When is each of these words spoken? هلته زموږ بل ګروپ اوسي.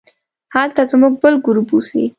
هلته 0.55 0.81
زموږ 0.91 1.13
بل 1.21 1.35
ګروپ 1.45 1.69
اوسي. 1.73 2.03